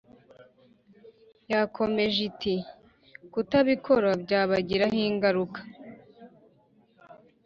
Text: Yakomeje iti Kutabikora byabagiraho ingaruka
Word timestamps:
Yakomeje 1.51 2.19
iti 2.29 2.55
Kutabikora 3.33 4.09
byabagiraho 4.23 4.97
ingaruka 5.11 5.59